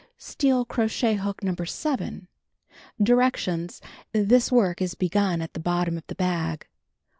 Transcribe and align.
Steel 0.17 0.65
crochet 0.65 1.13
hook 1.13 1.43
No. 1.43 1.53
7. 1.63 2.27
Directions: 2.99 3.79
This 4.13 4.51
work 4.51 4.81
is 4.81 4.95
begun 4.95 5.43
at 5.43 5.53
the 5.53 5.59
bottom 5.59 5.95
of 5.95 6.07
the 6.07 6.15
bag. 6.15 6.65